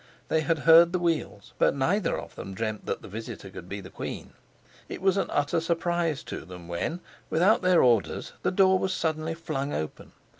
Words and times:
They 0.29 0.41
had 0.41 0.57
heard 0.65 0.93
the 0.93 0.97
wheels, 0.99 1.53
but 1.59 1.75
neither 1.75 2.17
of 2.17 2.33
them 2.33 2.55
dreamt 2.55 2.87
that 2.87 3.03
the 3.03 3.07
visitor 3.07 3.51
could 3.51 3.69
be 3.69 3.81
the 3.81 3.91
queen. 3.91 4.33
It 4.89 4.99
was 4.99 5.15
an 5.15 5.29
utter 5.29 5.61
surprise 5.61 6.23
to 6.23 6.43
them 6.43 6.67
when, 6.67 7.01
without 7.29 7.61
their 7.61 7.83
orders, 7.83 8.33
the 8.41 8.49
door 8.49 8.79
was 8.79 8.95
suddenly 8.95 9.35
flung 9.35 9.73
open. 9.73 10.13